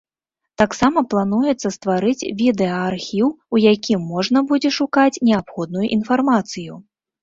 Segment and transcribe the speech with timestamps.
[0.61, 6.73] Таксама плануецца стварыць відэаархіў, у якім можна будзе шукаць неабходную інфармацыю.